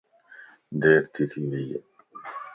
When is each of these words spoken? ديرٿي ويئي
ديرٿي 0.79 1.23
ويئي 1.47 1.77